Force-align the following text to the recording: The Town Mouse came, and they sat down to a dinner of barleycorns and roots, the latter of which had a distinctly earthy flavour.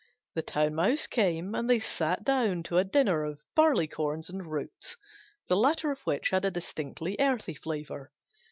The 0.33 0.41
Town 0.41 0.73
Mouse 0.73 1.05
came, 1.05 1.53
and 1.53 1.69
they 1.69 1.77
sat 1.77 2.23
down 2.23 2.63
to 2.63 2.79
a 2.79 2.83
dinner 2.83 3.23
of 3.23 3.43
barleycorns 3.55 4.31
and 4.31 4.51
roots, 4.51 4.97
the 5.47 5.55
latter 5.55 5.91
of 5.91 6.01
which 6.07 6.31
had 6.31 6.43
a 6.43 6.49
distinctly 6.49 7.15
earthy 7.19 7.53
flavour. 7.53 8.11